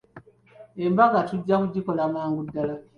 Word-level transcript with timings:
Embaga 0.85 1.19
tujja 1.29 1.55
kugikola 1.61 2.01
mangu 2.13 2.41
ddala. 2.47 2.75